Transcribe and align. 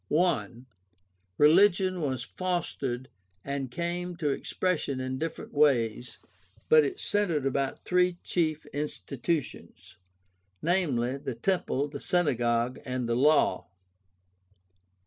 I. 0.11 0.49
Religion 1.37 2.01
was 2.01 2.23
fostered 2.23 3.07
and 3.45 3.69
came 3.69 4.15
to 4.15 4.29
expression 4.29 4.99
in 4.99 5.19
differ 5.19 5.43
ent 5.43 5.53
ways, 5.53 6.17
but 6.69 6.83
it 6.83 6.99
centered 6.99 7.45
about 7.45 7.85
three 7.85 8.17
chief 8.23 8.65
institutions, 8.73 9.97
viz., 10.63 11.21
the 11.23 11.37
Temple, 11.39 11.87
the 11.87 11.99
Synagogue, 11.99 12.79
and 12.83 13.07
the 13.07 13.15
Law. 13.15 13.67